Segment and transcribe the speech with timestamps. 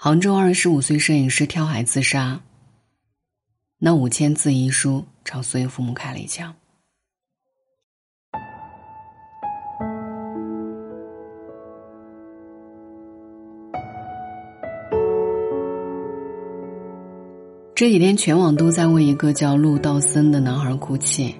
[0.00, 2.40] 杭州二十五岁摄影师跳海自杀。
[3.78, 6.54] 那五千字遗书朝所有父母开了一枪。
[17.74, 21.34] 这几天，全网都在为一个叫陆道森的男孩哭泣。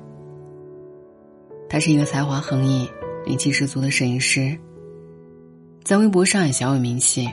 [1.68, 2.90] 他是一个才华横溢、
[3.24, 4.58] 灵气十足的摄影师，
[5.84, 7.32] 在微博上也小有名气。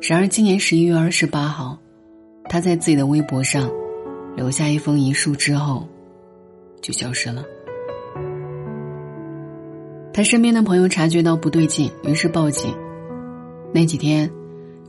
[0.00, 1.78] 然而，今年十一月二十八号，
[2.48, 3.70] 他在自己的微博上
[4.36, 5.86] 留下一封遗书之后，
[6.80, 7.44] 就消失了。
[10.12, 12.74] 他身边的朋友察觉到不对劲，于是报警。
[13.72, 14.30] 那几天。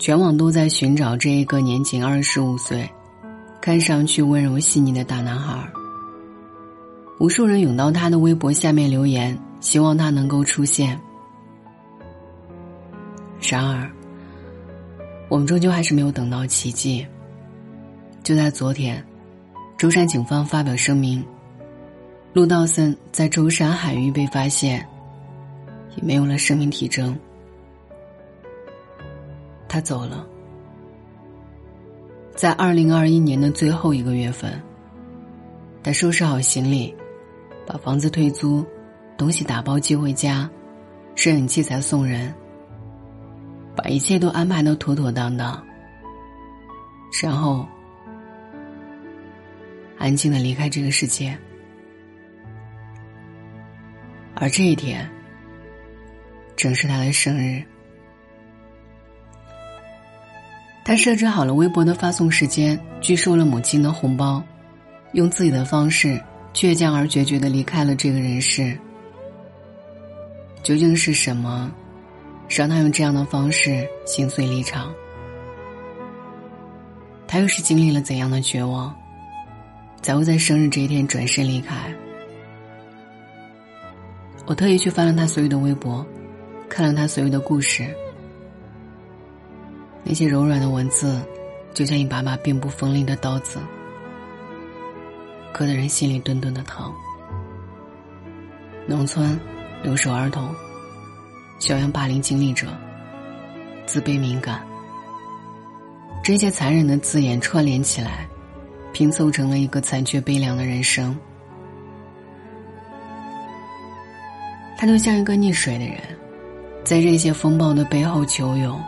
[0.02, 2.90] 全网都在寻找这一个年仅二十五岁、
[3.60, 5.62] 看上去温柔细腻的大男孩。
[7.20, 10.98] 无数人涌到他的微博下面留言，希望他能够出现。
[13.42, 13.92] 然而，
[15.30, 17.06] 我们终究还是没有等到奇迹。
[18.24, 19.04] 就在昨天，
[19.78, 21.24] 舟山警方发表声明，
[22.34, 24.86] 陆道森在舟山海域被发现，
[25.96, 27.18] 已没有了生命体征。
[29.68, 30.28] 他走了，
[32.36, 34.60] 在二零二一年的最后一个月份，
[35.84, 36.94] 他收拾好行李，
[37.68, 38.66] 把房子退租，
[39.16, 40.50] 东西打包寄回家，
[41.14, 42.34] 摄影器材送人，
[43.82, 45.66] 把一切都安排的妥妥当当，
[47.24, 47.66] 然后
[49.98, 51.38] 安静的离开这个世界。
[54.36, 55.10] 而这一天，
[56.58, 57.64] 正是他的生日。
[60.84, 64.44] 他设置好了微博的发送时间，拒收了母亲的红包，
[65.14, 66.22] 用自己的方式
[66.54, 68.78] 倔强而决绝的离开了这个人世。
[70.64, 71.72] 究竟是什么，
[72.50, 74.92] 让他用这样的方式心碎离场？
[77.28, 78.94] 他又是经历了怎样的绝望，
[80.02, 81.94] 才会在生日这一天转身离开？
[84.48, 86.04] 我特意去翻了他所有的微博，
[86.68, 87.86] 看了他所有的故事。
[90.04, 91.22] 那些柔软的文字，
[91.72, 93.60] 就像一把把并不锋利的刀子，
[95.54, 96.92] 割得人心里顿顿的疼。
[98.88, 99.40] 农村，
[99.84, 100.50] 留守儿童，
[101.60, 102.68] 校园霸凌经历者，
[103.86, 104.66] 自卑敏感，
[106.24, 108.28] 这些残忍的字眼串联起来，
[108.92, 111.16] 拼凑成了一个残缺悲凉的人生。
[114.78, 115.98] 他就像一个溺水的人，
[116.84, 118.82] 在这些风暴的背后求泳。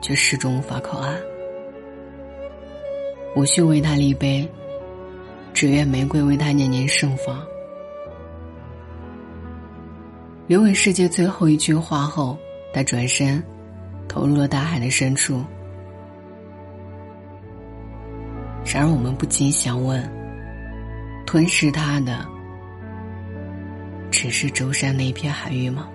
[0.00, 1.12] 却始终无法靠岸。
[3.34, 4.48] 无需为他立碑，
[5.52, 7.44] 只愿玫瑰为他年年盛放。
[10.48, 12.36] 留给世界最后一句话后，
[12.72, 13.44] 他转身，
[14.08, 15.44] 投入了大海的深处。
[18.64, 20.02] 然而，我们不禁想问：
[21.26, 22.26] 吞噬他的，
[24.10, 25.86] 只是舟山那一片海域吗？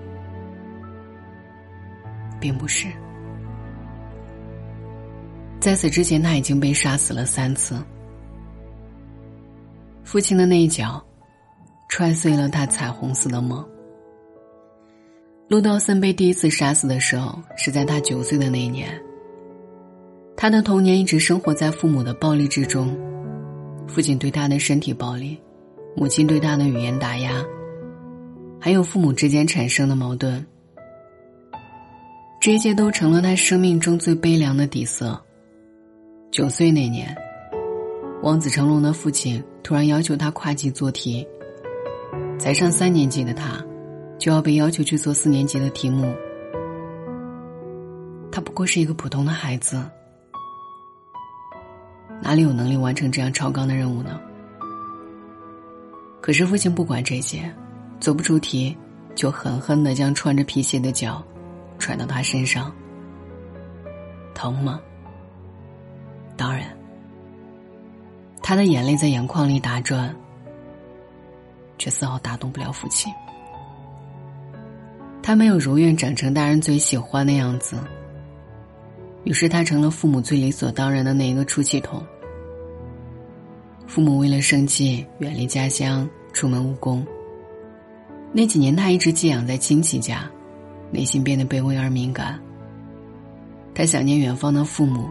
[2.39, 2.87] 并不是。
[5.59, 7.83] 在此之前，他已经被杀死了三次。
[10.03, 11.03] 父亲的那一脚，
[11.89, 13.67] 踹碎了他彩虹似的梦。
[15.49, 18.89] 陆道森被第一次杀死的时候，是在他九岁的那一年。
[20.35, 22.97] 他的童年一直生活在父母的暴力之中，
[23.87, 25.39] 父亲对他的身体暴力，
[25.95, 27.43] 母亲对他的语言打压，
[28.59, 30.43] 还有父母之间产生的矛盾，
[32.39, 35.21] 这些都成了他生命中最悲凉的底色。
[36.31, 37.15] 九岁那年，
[38.23, 41.27] 望子成龙的父亲突然要求他跨级做题。
[42.39, 43.63] 才上三年级的他，
[44.17, 46.15] 就要被要求去做四年级的题目。
[48.31, 49.83] 他不过是一个普通的孩子，
[52.21, 54.19] 哪里有能力完成这样超纲的任务呢？
[56.21, 57.53] 可是父亲不管这些，
[57.99, 58.75] 做不出题，
[59.13, 61.21] 就狠狠的将穿着皮鞋的脚
[61.77, 62.73] 踹到他身上。
[64.33, 64.79] 疼吗？
[66.35, 66.75] 当然，
[68.41, 70.15] 他的眼泪在眼眶里打转，
[71.77, 73.13] 却丝毫打动不了父亲。
[75.23, 77.77] 他没有如愿长成大人最喜欢的样子，
[79.23, 82.05] 于是他成了父母最理所当然的那一个出气筒。
[83.87, 87.05] 父母为了生计远离家乡，出门务工。
[88.33, 90.29] 那几年，他一直寄养在亲戚家，
[90.91, 92.37] 内心变得卑微而敏感。
[93.73, 95.09] 他想念远方的父母。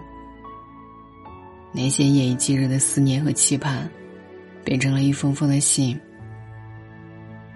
[1.72, 3.88] 那些夜以继日的思念和期盼，
[4.62, 5.98] 变成了一封封的信。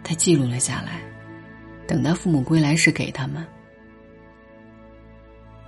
[0.02, 1.00] 他记录了下来，
[1.86, 3.46] 等到父母归来时给他们。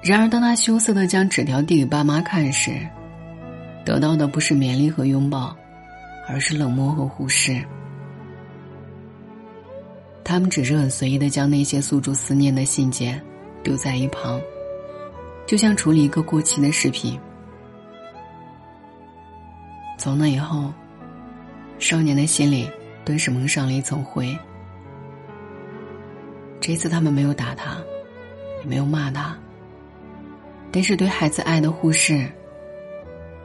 [0.02, 2.86] 然而，当他羞涩的将纸条递给爸妈看时，
[3.84, 5.56] 得到的不是勉励和拥抱，
[6.28, 7.60] 而是冷漠和忽视。
[10.22, 13.20] 他们只是很随意的将那些诉诸思念的信件
[13.62, 14.40] 丢在一旁，
[15.46, 17.18] 就像处理一个过期的食品。
[19.96, 20.72] 从那以后，
[21.80, 22.70] 少年的心里
[23.04, 24.38] 顿时蒙上了一层灰。
[26.68, 27.78] 这次他们没有打他，
[28.60, 29.34] 也没有骂他，
[30.70, 32.30] 但是对孩子爱的忽视，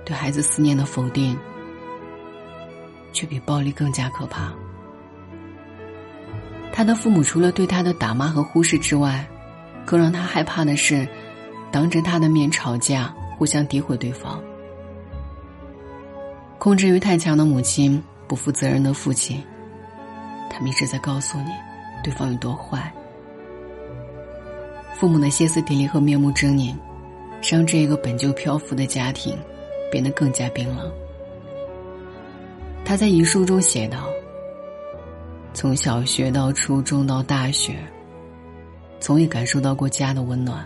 [0.04, 1.40] 对孩子思念的否定，
[3.14, 4.52] 却比暴力更加可怕。
[6.74, 9.26] 他的父母除了对他的打骂和忽视之外，
[9.86, 11.08] 更让他害怕的是，
[11.72, 13.06] 当着他的面吵架，
[13.38, 14.44] 互相诋毁对方。
[16.60, 19.42] 控制欲太强的母亲，不负责任的父亲，
[20.50, 21.52] 他们一直在告诉你，
[22.04, 22.94] 对方有多坏。
[24.94, 26.76] 父母的歇斯底里和面目狰狞，
[27.42, 29.38] 让这个本就漂浮的家庭
[29.92, 30.92] 变得更加冰冷。
[32.86, 34.08] 他在遗书中写道
[35.54, 37.76] ：“从小学到初中到大学，
[39.00, 40.66] 从未感受到过家的温暖。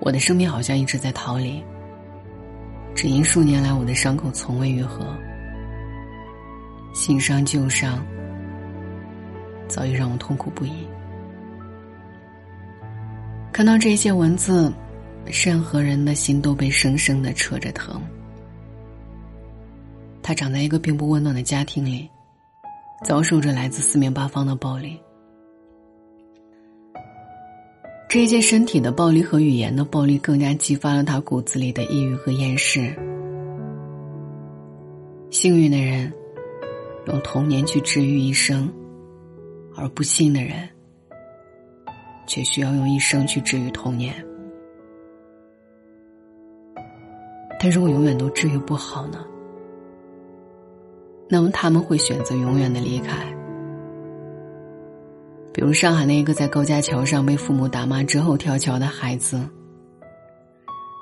[0.00, 1.62] 我的生命好像一直在逃离。”
[2.94, 5.06] 只因数年来我的伤口从未愈合，
[6.92, 8.04] 新伤旧伤
[9.68, 10.88] 早已让我痛苦不已。
[13.58, 14.72] 看到这些文字，
[15.26, 18.00] 任何人的心都被生生的扯着疼。
[20.22, 22.08] 他长在一个并不温暖的家庭里，
[23.04, 24.96] 遭受着来自四面八方的暴力。
[28.08, 32.94] 这些身体的暴力和语言的暴力，更加激发了他骨子里的抑郁和厌世。
[35.30, 36.12] 幸运的人，
[37.08, 38.68] 用童年去治愈一生；
[39.74, 40.68] 而不幸的人，
[42.28, 44.14] 却需要用一生去治愈童年。
[47.58, 49.18] 但如果永远都治愈不好呢？
[51.28, 53.26] 那么他们会选择永远的离开。
[55.52, 59.40] 比如上海那个在高架桥上被父母打骂之后跳桥的孩子，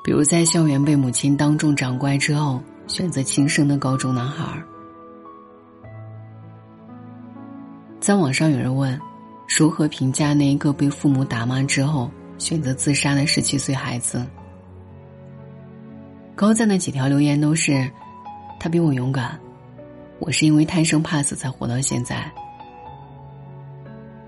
[0.03, 4.65] 比如在校园被母亲当众掌掴之后选择轻生的高中男孩儿。
[8.01, 8.99] 在网上有人问，
[9.49, 14.25] 如何评价那一个被父母打骂之后选择自杀的十七岁孩子？
[16.35, 17.91] 高赞的几条留言都是：
[18.61, 19.39] 他比我勇敢，
[20.19, 22.31] 我是因为贪生怕死才活到现在。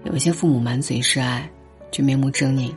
[0.04, 1.46] 有些父母满嘴是爱，
[1.92, 2.74] 却面目狰狞。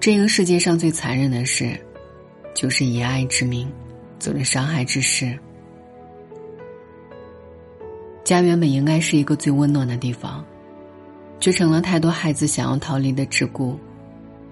[0.00, 1.78] 这个世界上最残忍的事，
[2.54, 3.70] 就是以爱之名，
[4.18, 5.38] 做着伤害之事。
[8.24, 10.44] 家原本应该是一个最温暖的地方，
[11.40, 13.76] 却成了太多孩子想要逃离的桎梏，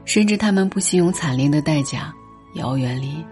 [0.04, 2.12] 甚至他们不惜用惨烈的代价
[2.54, 3.24] 也要远离。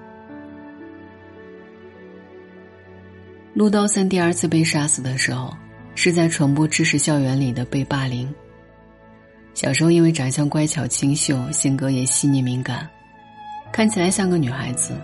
[3.52, 5.52] 陆道森第二次被杀死的时候。
[5.96, 8.28] 是在传播知识校园里的被霸凌。
[9.54, 12.90] 小时候因为长相乖巧清秀，性格也细腻敏感，
[13.72, 15.00] 看起来像个女孩子，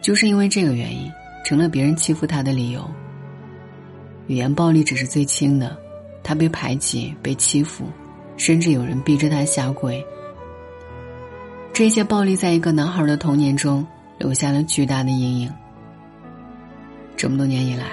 [0.00, 1.12] 就是因为这个原因，
[1.44, 2.90] 成了别人欺负她的理由。
[4.28, 5.78] 语言暴力只是最轻的，
[6.22, 7.86] 他被排挤、被欺负，
[8.36, 10.04] 甚至有人逼着他下跪。
[11.72, 13.86] 这些暴力在一个男孩的童年中
[14.18, 15.52] 留下了巨大的阴影。
[17.16, 17.86] 这么多年以来。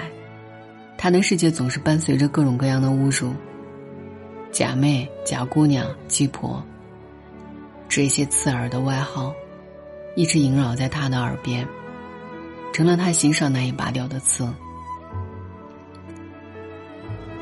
[1.02, 3.32] 他的世界总是伴随着各种各样的侮辱，
[4.52, 6.62] 假妹、假姑娘、鸡婆。
[7.88, 9.32] 这些刺耳的外号，
[10.14, 11.66] 一直萦绕在他的耳边，
[12.70, 14.46] 成了他心上难以拔掉的刺。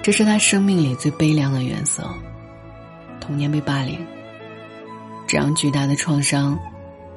[0.03, 2.09] 这是他生命里最悲凉的原色。
[3.21, 3.99] 童年被霸凌，
[5.27, 6.59] 这样巨大的创伤，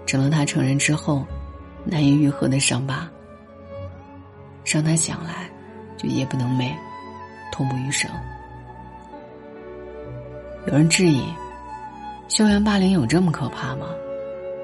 [0.06, 1.26] 成了他成人之后
[1.86, 3.10] 难以愈合的伤疤，
[4.66, 5.50] 让他想来。
[5.98, 6.74] 就夜不能寐，
[7.52, 8.10] 痛不欲生。
[10.66, 11.24] 有人质疑：
[12.28, 13.86] 校园霸凌有这么可怕吗？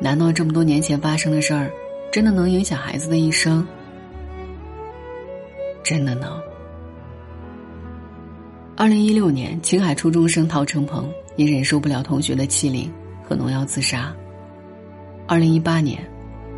[0.01, 1.71] 难道这么多年前发生的事儿，
[2.11, 3.65] 真的能影响孩子的一生？
[5.83, 6.41] 真的能。
[8.79, 12.93] 二零一六年，青海初中生陶成鹏因忍受不了同学的欺凌
[13.23, 14.15] 和农药自杀。
[15.25, 15.99] 二零一八年，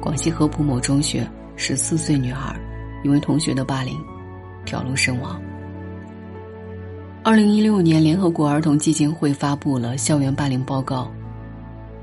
[0.01, 2.53] 广西合浦某中学十四岁女孩
[3.05, 3.97] 因为同学的霸凌。
[4.65, 5.41] 跳楼身亡。
[7.23, 11.09] 二零一六年，联合国儿童基金会发布了校园霸凌报告，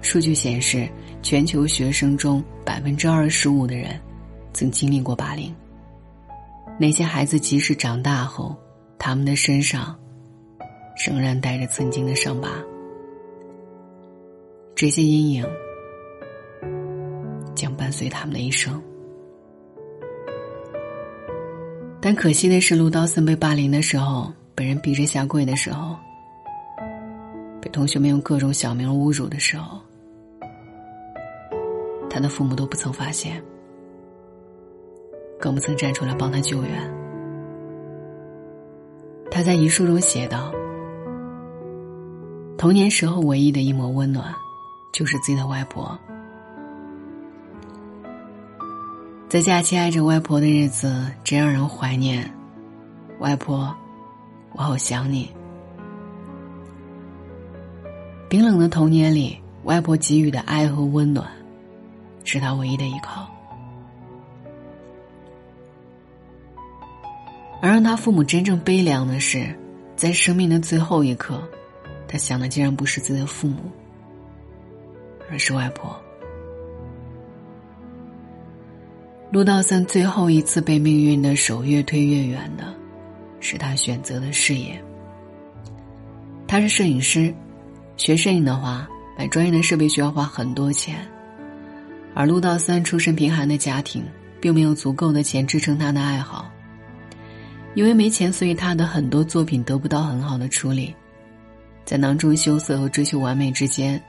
[0.01, 0.89] 数据显示，
[1.23, 4.01] 全球学生中百分之二十五的人
[4.55, 5.55] 曾经历过霸凌。
[6.81, 8.57] 那些孩子即使长大后，
[8.99, 9.95] 他们的身上
[10.97, 12.49] 仍然带着曾经的伤疤。
[14.75, 15.47] 这些阴影
[17.55, 18.83] 将伴随他们的一生。
[22.01, 25.97] 但可惜的是，陆道森被霸凌的时候，被人逼着下跪的时候，
[27.61, 29.81] 被同学们用各种小名侮辱的时候，
[32.09, 33.43] 他的父母都不曾发现，
[35.41, 36.71] 更不曾站出来帮他救援。
[39.31, 40.53] 他在遗书中写道
[42.59, 44.35] ：“童年时候唯一的一抹温暖，
[44.93, 45.99] 就是自己的外婆。”
[49.29, 52.33] 在假期挨着外婆的日子，真让人怀念。
[53.19, 53.75] 外婆，
[54.53, 55.29] 我好想你。
[58.29, 61.29] 冰冷的童年里，外婆给予的爱和温暖，
[62.25, 63.29] 是他唯一的依靠。
[67.61, 69.59] 而让他父母真正悲凉的是，
[69.97, 71.43] 在生命的最后一刻，
[72.09, 73.71] 他想的竟然不是自己的父母，
[75.31, 75.95] 而是外婆。
[79.33, 82.73] 陆道三最后一次被命运的手越推越远的，
[83.41, 84.81] 是他选择的事业。
[86.47, 87.35] 他是摄影师，
[87.97, 91.07] 学摄影的话，买专业的设备需要花很多钱，
[92.15, 94.05] 而陆道三出身贫寒的家庭，
[94.41, 96.51] 并没有足够的钱支撑他的爱好。
[97.75, 100.95] 因为没钱，所以他的很多作品得不到很好的处理，
[101.87, 104.03] 在囊中羞涩和追求完美之间，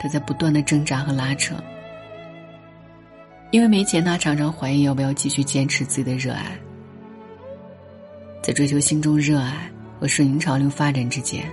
[0.00, 1.56] 他在不断的挣扎和拉扯。
[3.50, 6.56] 因为没钱，他常常怀疑要不要继续坚持自己的热爱。
[8.42, 9.68] 在追求心中热爱
[9.98, 11.44] 和顺应潮流发展之间，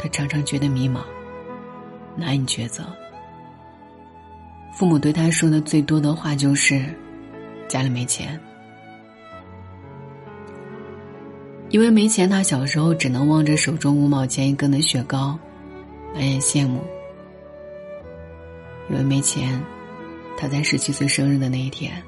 [0.00, 0.98] 他常常觉得迷茫，
[2.16, 2.84] 难以抉择。
[4.74, 6.84] 父母对他说的最多的话就是
[7.68, 8.38] ：“家里没钱。”
[11.70, 15.38] 因为没钱，他小时候只能望着手中五毛钱一根的雪糕，
[16.12, 16.82] 满眼羡慕。
[18.90, 19.60] 因为没钱。
[20.36, 22.02] 他在十七岁生日的那一天，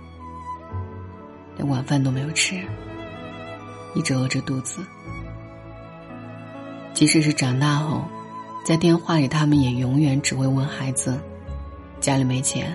[1.57, 2.57] 连晚饭都没有吃，
[3.95, 4.81] 一直饿着肚子。
[6.95, 8.03] 即使是长大后，
[8.65, 11.21] 在电话里，他们也永远只会问孩子
[12.01, 12.75] ：“家里没钱。”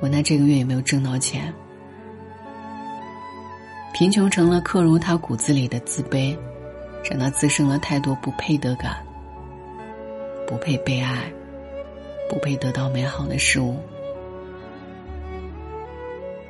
[0.00, 1.50] 问他这个月有没有挣到钱。
[3.94, 6.36] 贫穷成了刻入他骨子里的自卑，
[7.08, 8.96] 让他滋生了太多不配得感，
[10.48, 11.32] 不配被爱，
[12.28, 13.76] 不配得到美好的事物。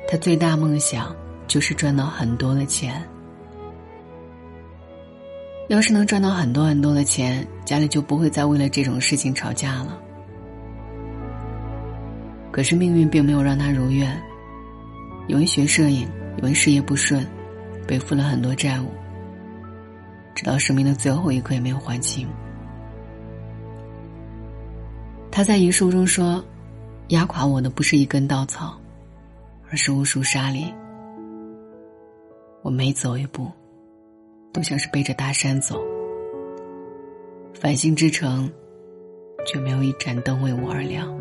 [0.09, 2.99] 他最大梦想就是赚到很多的钱。
[5.67, 9.99] 要是能赚到很多很多的钱，家里就不会再为了这种事情吵架了。
[12.51, 14.19] 可是命运并没有让他如愿，
[15.27, 17.23] 因为学摄影，因为事业不顺，
[17.87, 18.87] 背负了很多债务，
[20.33, 22.27] 直到生命的最后一刻也没有还清。
[25.31, 26.43] 他在遗书中说
[27.09, 28.79] ：“压垮我的不是一根稻草。”
[29.67, 30.71] 而是无数沙砾，
[32.61, 33.51] 我每走一步，
[34.53, 35.81] 都像是背着大山走。
[37.51, 38.49] 繁星之城，
[39.45, 41.11] 却没有一盏灯为我而亮。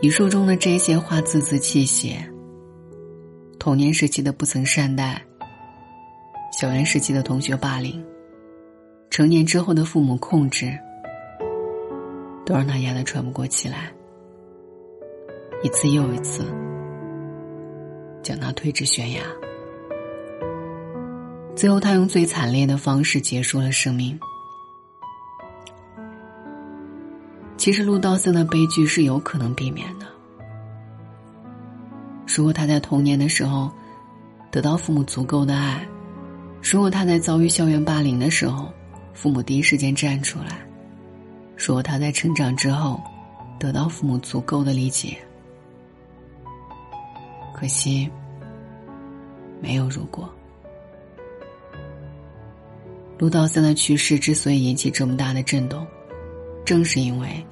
[0.00, 2.24] 遗书中的这些话字字泣血。
[3.58, 5.20] 童年时期的不曾善待，
[6.58, 8.02] 校园时期的同学霸凌，
[9.10, 10.78] 成年之后的父母控制，
[12.46, 13.92] 都让他压得喘不过气来。
[15.62, 16.44] 一次又一次，
[18.22, 19.20] 将他推至悬崖。
[21.56, 24.18] 最后，他用最惨烈的方式结束了生命。
[27.56, 30.06] 其实，陆道森的悲剧是有可能避免的。
[32.28, 33.70] 如果他在童年的时候
[34.50, 35.84] 得到父母足够的爱，
[36.62, 38.70] 如果他在遭遇校园霸凌的时候，
[39.14, 40.50] 父母第一时间站出来；
[41.56, 43.00] 如果他在成长之后
[43.58, 45.16] 得到父母足够的理解。
[47.54, 48.08] 可惜，
[49.60, 50.28] 没有如果。
[53.18, 55.84] 陆道三的去世之所以引起这么大的震动，
[56.64, 57.44] 正是因为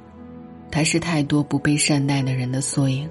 [0.70, 3.08] 他是太多不被善待的人的缩影。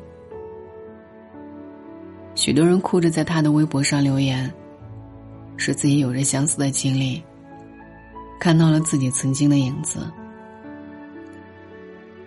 [2.45, 4.53] 许多人哭着在他的微博上留言，
[5.57, 7.19] 说自己有着相似的经历，
[8.39, 10.07] 看到了自己曾经的影子。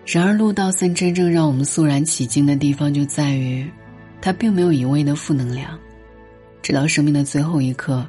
[0.05, 3.65] 然而，陆道森真正让我们肃然起敬的地方就在于。
[4.21, 5.79] 他并没有一味的负能量，
[6.63, 8.05] 直到生命的最后一刻，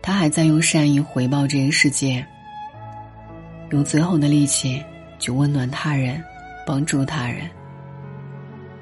[0.00, 2.24] 他还在用善意回报这个世界，
[3.70, 4.80] 用最后的力气
[5.18, 6.22] 去温暖他人，
[6.64, 7.50] 帮助他人。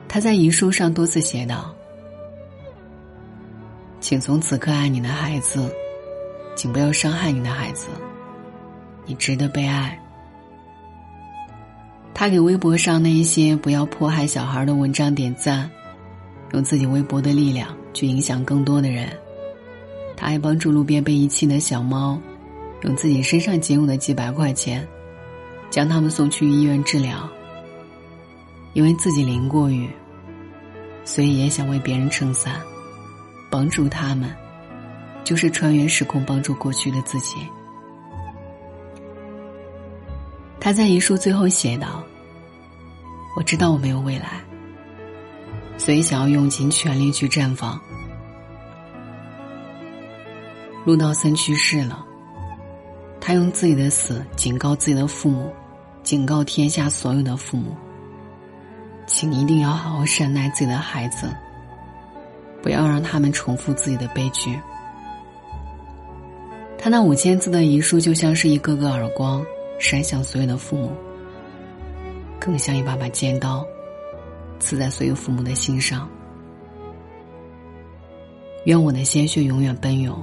[0.07, 1.75] 他在遗书上多次写道
[4.01, 5.73] ：“请从此刻爱你的孩子，
[6.55, 7.89] 请不要伤害你的孩子，
[9.05, 9.99] 你值得被爱，
[12.15, 15.69] 他给微博上那一些不要迫害小孩的文章点赞，
[16.53, 19.09] 用自己微博的力量去影响更多的人。
[20.17, 22.19] 他还帮助路边被遗弃的小猫，
[22.83, 24.87] 用自己身上仅有的几百块钱，
[25.69, 27.29] 将他们送去医院治疗。
[28.73, 29.89] 因为自己淋过雨，
[31.05, 32.61] 所以也想为别人撑伞，
[33.57, 34.31] 帮助他们，
[35.25, 37.37] 就是穿越时空帮助过去的自己。
[40.61, 42.05] 他在遗书最后写道
[43.35, 44.43] ：“我知道我没有未来，
[45.79, 47.81] 所以想要用尽全力去绽放。”
[50.85, 52.05] 陆道森去世了，
[53.19, 55.51] 他用自己的死警告自己的父母，
[56.03, 57.75] 警告天下所有的父母
[59.09, 61.35] ：“请一定要好好善待自己的孩子，
[62.67, 64.59] 不要让他们重复自己的悲剧。”
[66.77, 69.41] 他那五千字的遗书就像是一个个耳光。
[69.79, 70.91] 扇向所有的父母，
[72.41, 73.63] 更像一把把尖刀，
[74.59, 76.09] 刺在所有父母的心上。
[78.65, 80.19] 愿我的鲜血永远奔涌，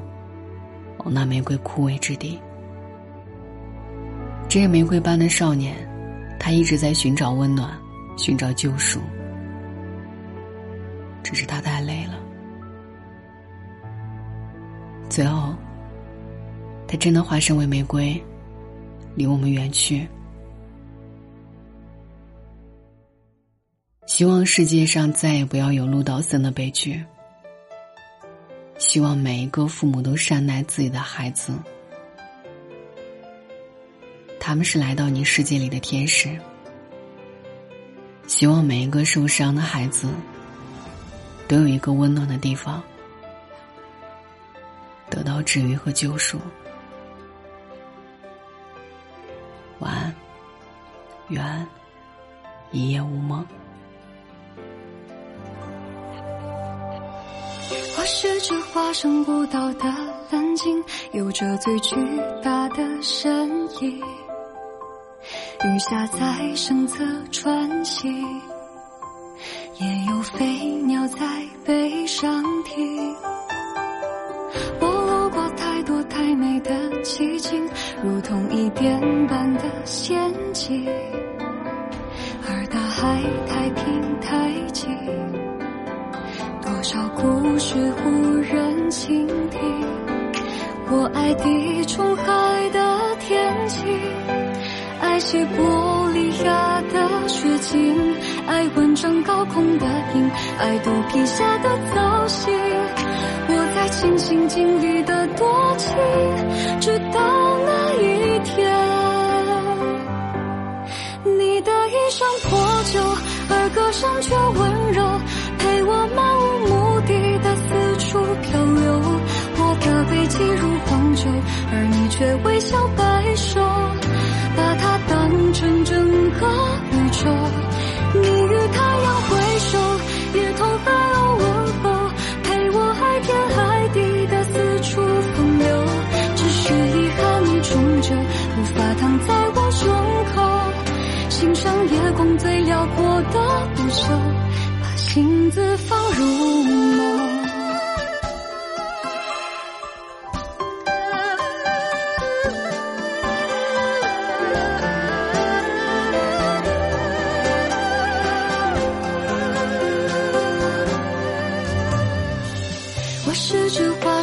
[0.97, 2.39] 往那玫瑰枯萎之地。
[4.49, 5.75] 这个玫瑰般的少年，
[6.39, 7.69] 他一直在寻找温暖，
[8.17, 8.99] 寻找救赎。
[11.21, 12.19] 只是他太累了，
[15.13, 15.53] 最后，
[16.87, 18.19] 他真的化身为玫瑰。
[19.13, 20.07] 离我们远去。
[24.07, 26.99] 希望世界上再也不要有陆道森的悲剧。
[28.79, 31.53] 希望每一个父母都善待自己的孩子，
[34.39, 36.35] 他们是来到你世界里的天使。
[38.25, 40.09] 希望每一个受伤的孩子
[41.47, 42.81] 都有一个温暖的地方，
[45.13, 46.39] 得到治愈和救赎。
[49.77, 50.15] 晚安，
[51.27, 51.67] 愿
[52.71, 53.45] 一夜无梦。
[57.95, 59.85] 我是只化身孤岛的
[60.31, 61.95] 蓝鲸，有着最巨
[62.41, 63.51] 大的身
[63.83, 64.01] 影。
[65.63, 68.41] 鱼虾在身侧穿行，
[69.79, 71.19] 也有飞鸟在
[71.63, 73.15] 背上停。
[77.23, 77.69] 的奇景。
[78.03, 80.17] 如同一点般的陷
[80.53, 80.85] 阱，
[82.47, 84.89] 而大海太平太静，
[86.61, 89.59] 多少故事无人倾听。
[90.89, 93.87] 我爱地中海的天晴，
[94.99, 98.15] 爱西伯利亚的雪景，
[98.47, 102.51] 爱万丈高空的鹰，爱肚皮下的藻荇。
[104.01, 105.95] 尽心尽力的多情
[106.81, 108.73] 直到那一天
[111.23, 112.99] 你的衣裳破旧
[113.49, 115.21] 而歌声却温柔
[115.59, 116.32] 陪我漫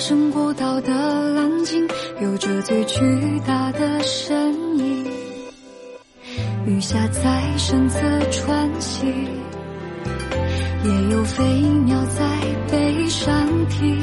[0.00, 0.90] 只化身孤岛的
[1.34, 1.86] 蓝鲸，
[2.22, 2.98] 有着最巨
[3.46, 5.04] 大的身影，
[6.66, 7.98] 雨下在身侧
[8.30, 9.12] 穿行。
[10.82, 11.44] 也有飞
[11.84, 12.24] 鸟在
[12.72, 13.98] 背上停。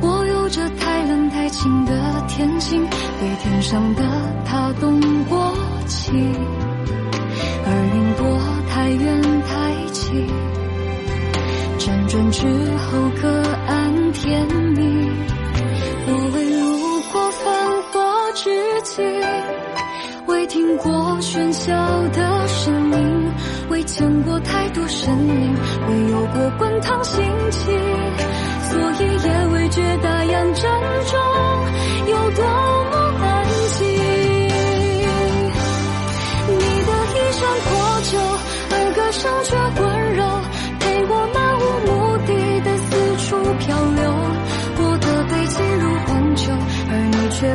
[0.00, 1.92] 我有着太冷太清的
[2.26, 2.84] 天性，
[3.20, 4.02] 对天上的
[4.44, 5.54] 他动过
[5.86, 6.34] 情，
[7.64, 10.26] 而云朵太远太轻，
[11.78, 12.46] 辗转之
[12.78, 13.47] 后各
[14.20, 15.10] 甜蜜。
[16.06, 17.44] 我未入过繁
[17.92, 19.04] 华之境，
[20.26, 21.72] 未听过喧嚣
[22.12, 23.32] 的声音，
[23.70, 24.86] 未见过太多。
[24.88, 25.54] 生灵
[25.88, 27.70] 未有过滚烫心情，
[28.70, 30.62] 所以也未觉大洋正
[31.04, 31.20] 中
[32.08, 32.42] 有多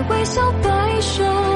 [0.09, 1.52] 微笑摆首，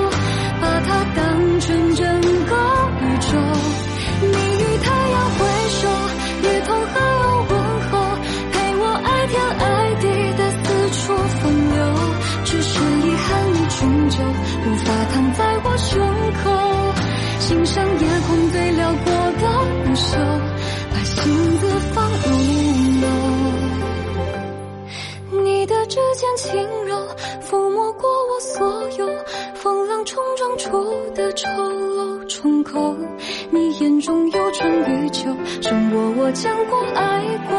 [36.27, 37.55] 我见过爱过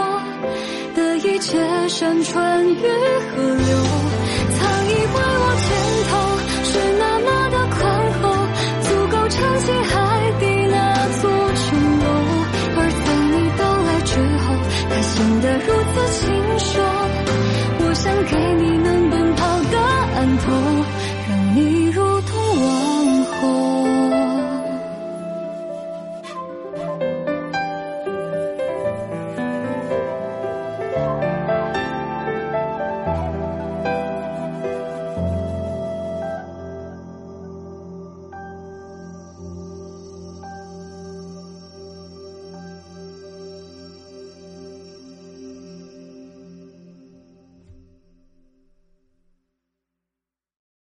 [0.94, 1.57] 的一切
[1.88, 3.68] 山川与河流
[4.52, 5.68] 曾以为我肩
[6.04, 6.12] 头
[6.68, 7.81] 是那么的宽
[8.20, 8.28] 厚
[8.85, 9.96] 足够撑起海
[10.38, 10.76] 底那
[11.16, 11.24] 座
[11.57, 11.64] 城
[11.98, 12.07] 楼。
[12.76, 14.12] 而等你到来之
[14.44, 14.46] 后
[14.90, 15.72] 他显得如